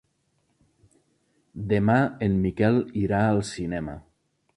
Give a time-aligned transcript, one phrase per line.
[1.73, 1.97] Demà
[2.29, 3.95] en Miquel irà al cinema.